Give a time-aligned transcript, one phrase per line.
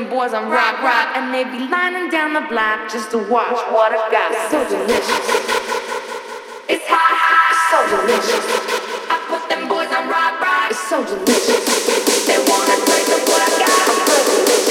[0.00, 3.52] them boys on rock rock, and they be lining down the block just to watch
[3.72, 4.32] what I got.
[4.32, 5.20] It's so delicious.
[6.68, 8.44] It's hot, it's so delicious.
[9.10, 10.70] I put them boys on rock rock.
[10.70, 11.64] It's so delicious.
[12.26, 13.76] They wanna drink the, what I got.
[14.08, 14.70] So delicious.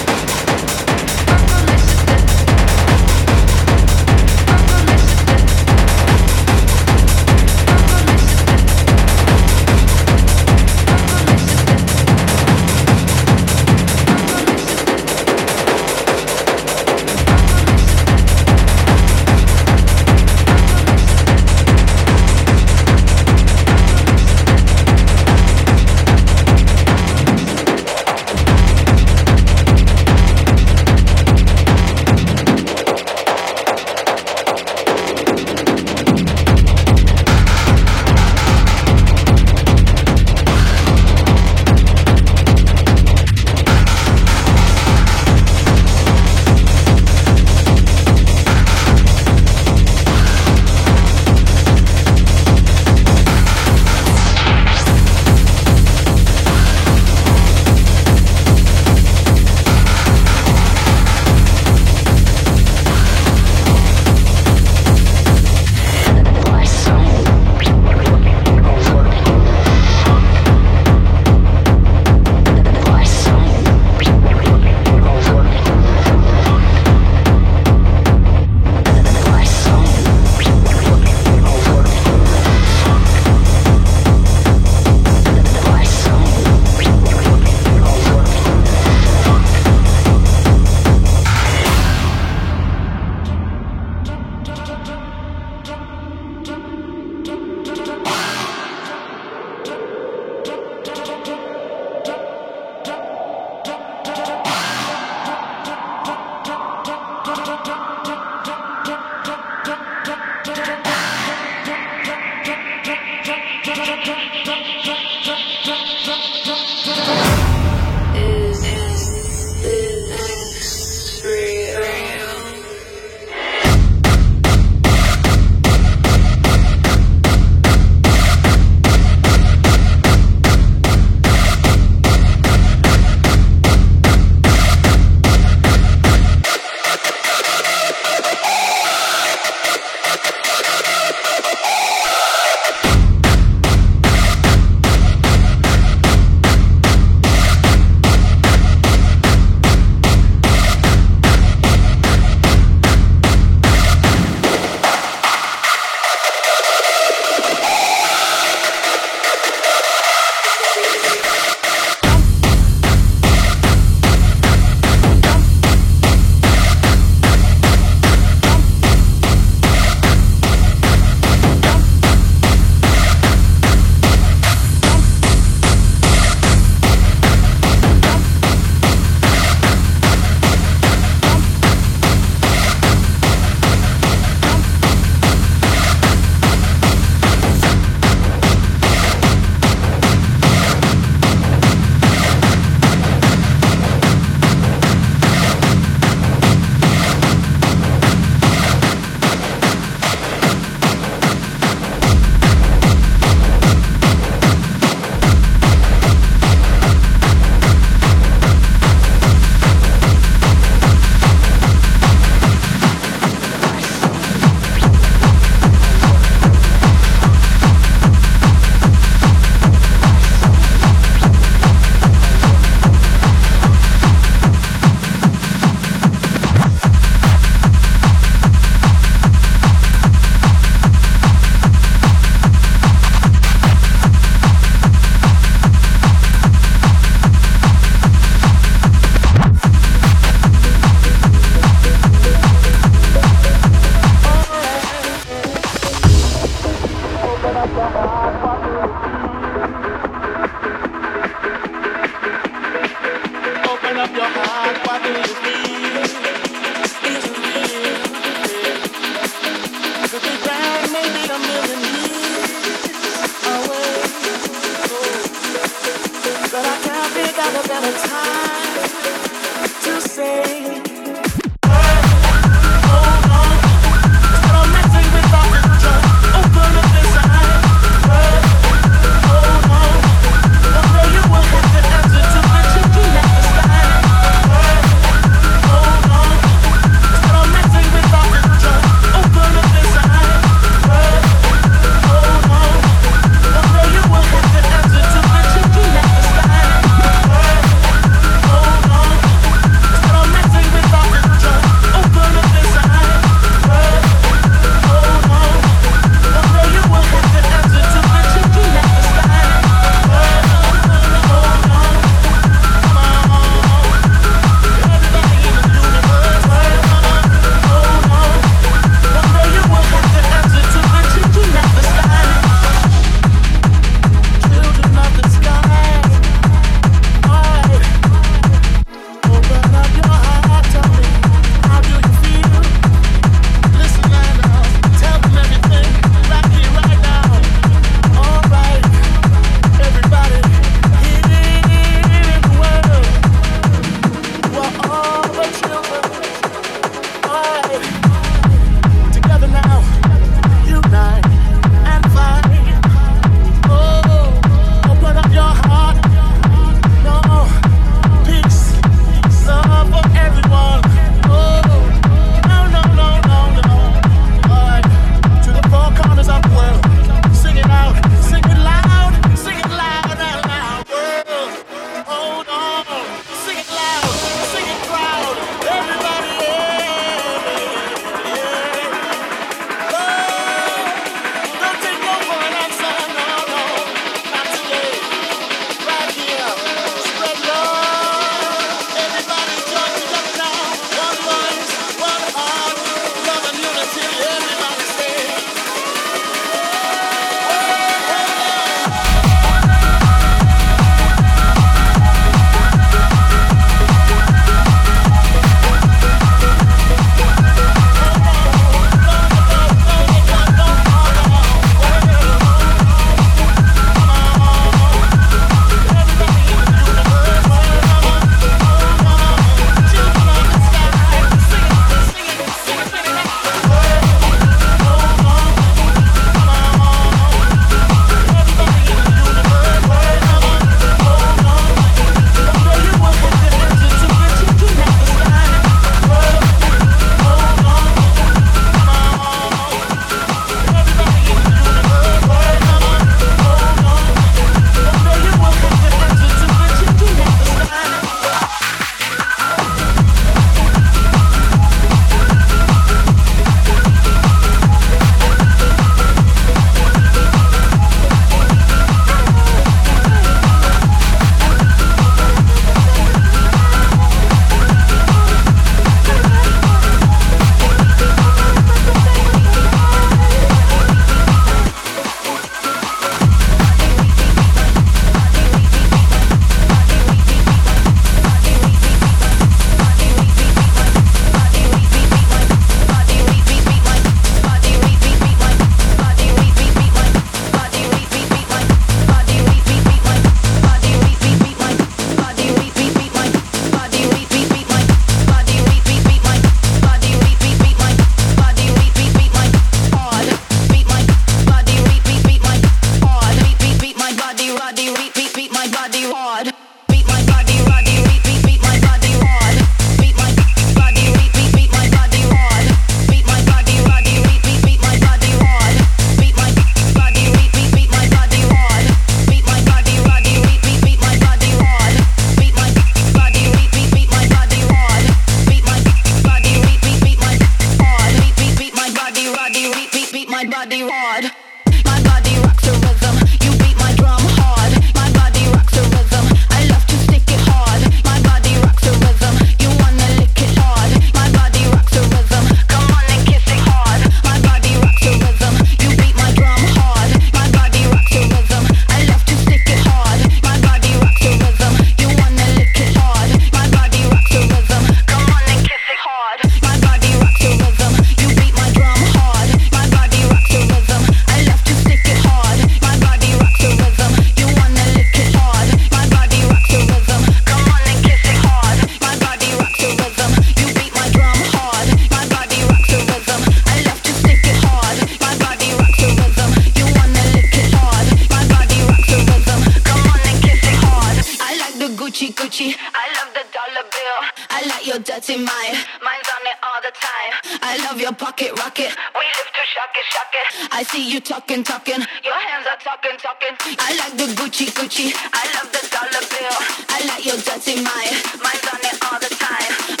[593.83, 595.11] I like the Gucci Gucci.
[595.33, 596.57] I love the dollar bill.
[596.89, 598.15] I like your dirty mind.
[598.37, 600.00] Mind on it all the time.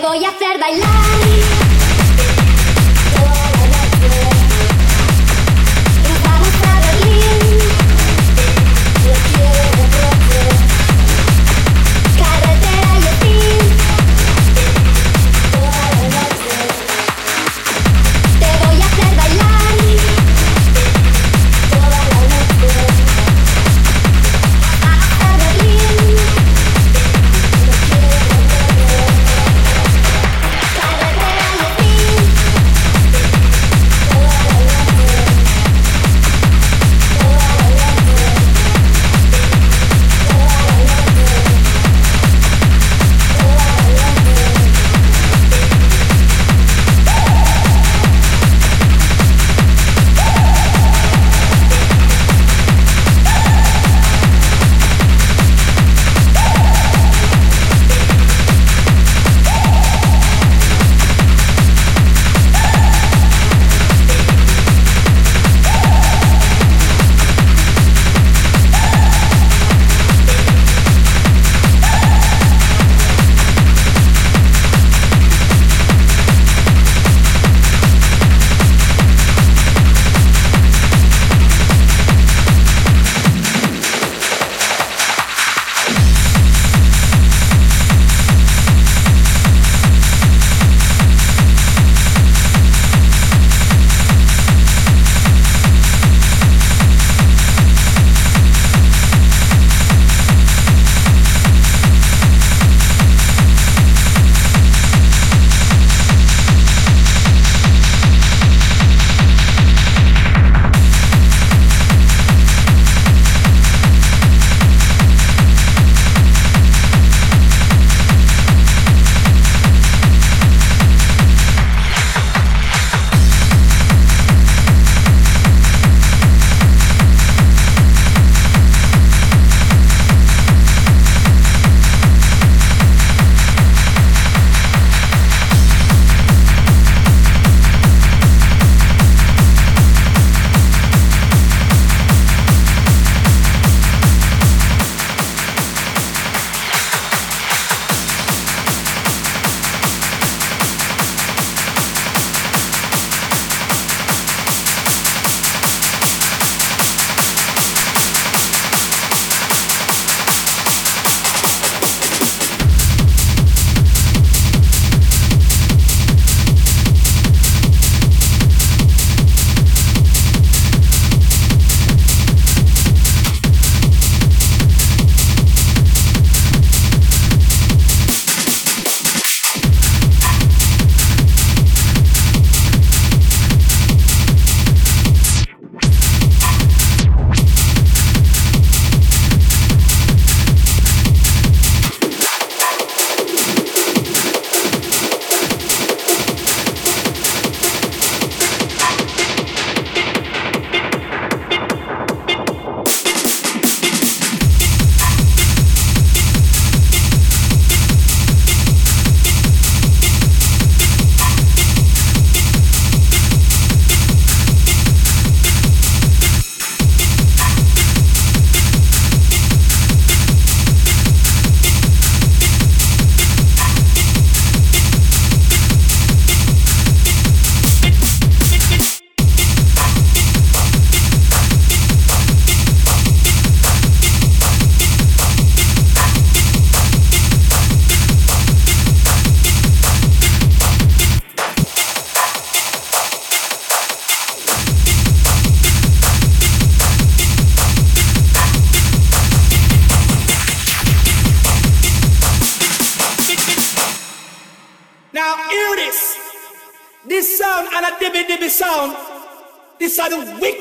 [0.00, 1.45] voy a hacer bailar.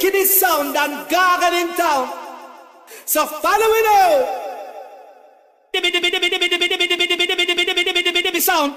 [0.05, 2.09] wickedest sound and gargling in town.
[3.05, 4.41] So follow it out.
[8.39, 8.73] Sound.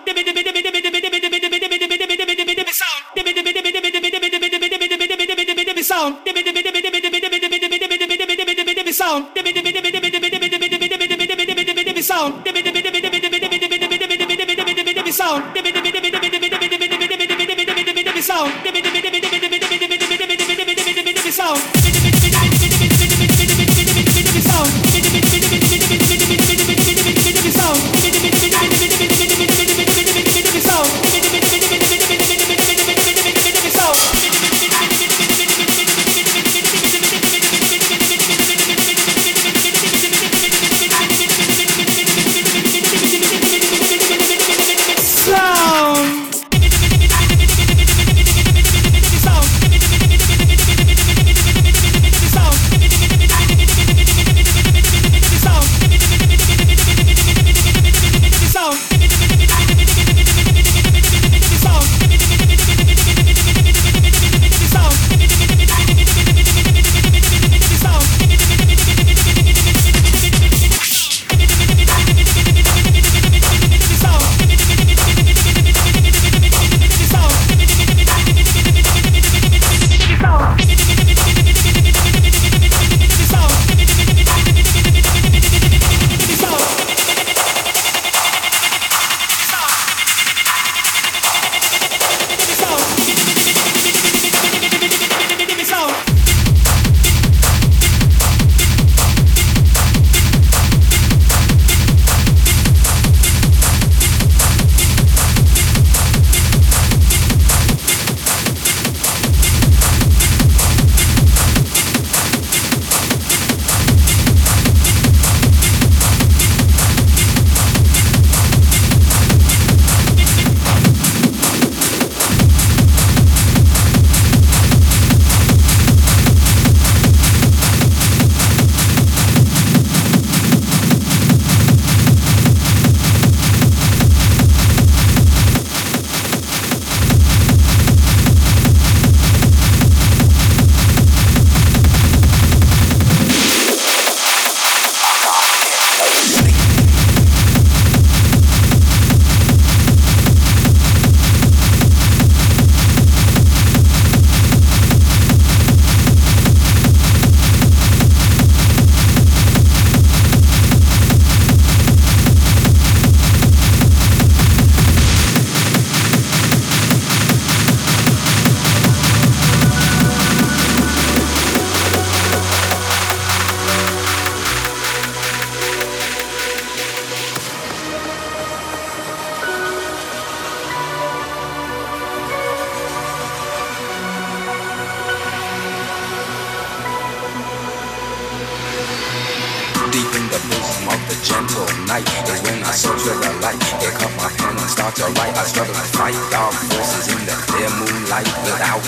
[195.39, 198.83] I struggle to fight dark forces in the clear moonlight without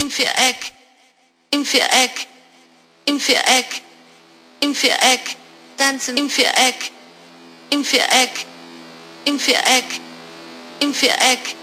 [0.00, 0.72] im Viereck,
[1.50, 2.26] im Viereck
[3.06, 3.82] im Viereck,
[4.62, 5.36] im Viereck,
[5.76, 6.16] tanzen.
[6.16, 6.90] Im Viereck,
[7.70, 8.46] im Viereck,
[9.24, 9.84] im Viereck,
[10.80, 11.56] im Viereck,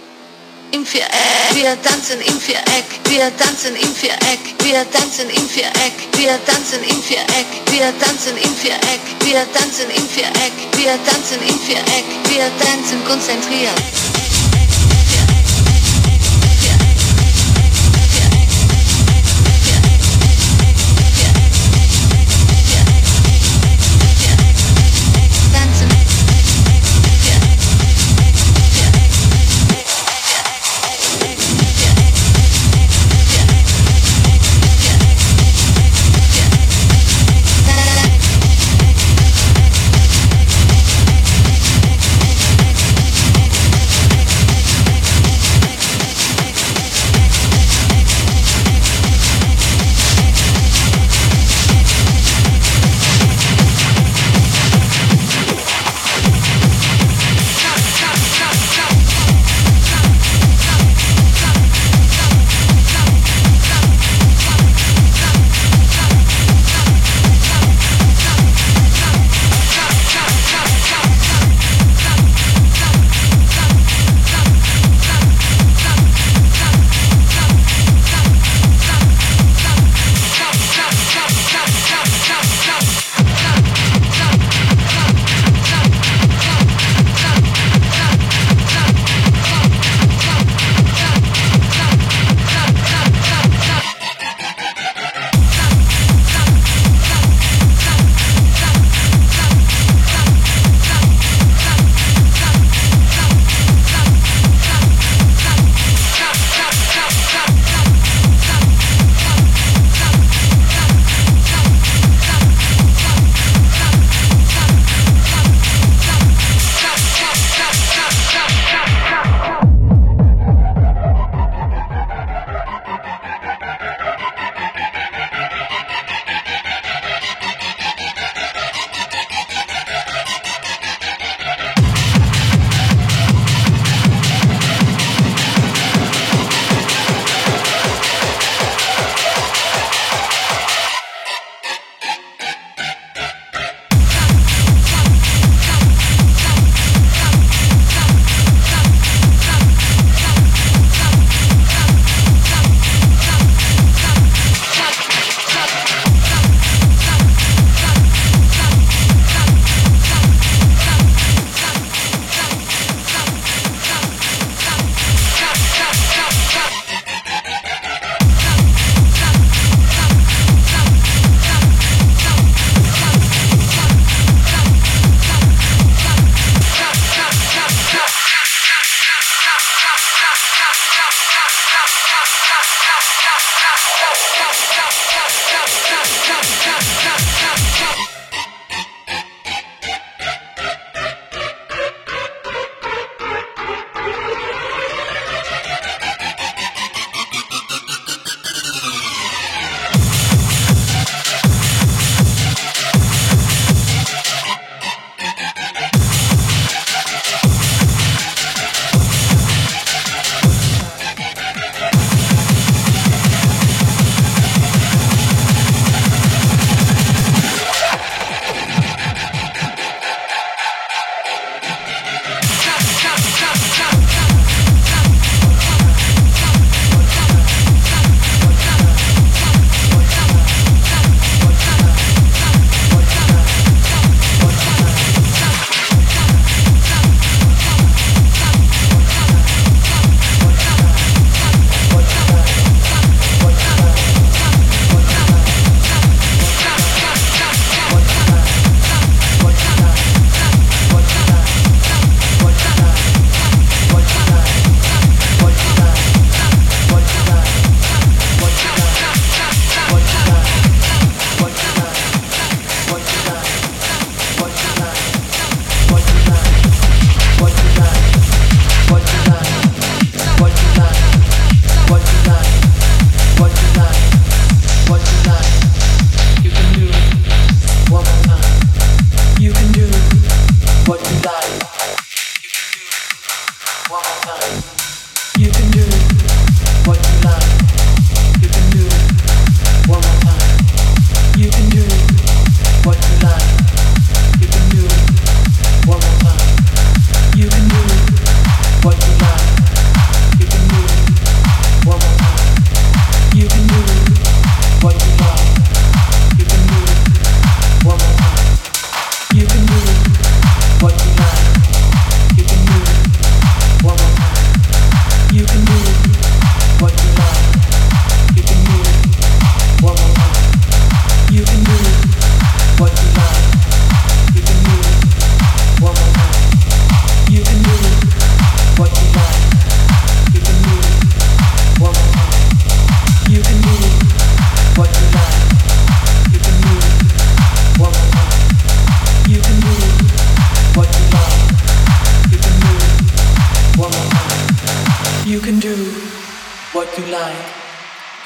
[0.71, 1.09] im Viereck.
[1.53, 7.01] Wir tanzen im Viereck, wir tanzen im Viereck, wir tanzen im Viereck, wir tanzen im
[7.01, 13.05] Viereck, wir tanzen im Viereck, wir tanzen im Viereck, wir tanzen im Viereck, wir tanzen
[13.05, 14.28] konzentriert.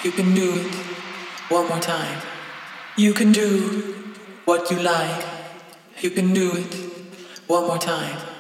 [0.04, 0.76] You can do it
[1.50, 2.22] one more time.
[2.96, 3.96] You can do
[4.46, 5.26] what you like.
[6.02, 6.76] You can do it
[7.48, 8.33] one more time.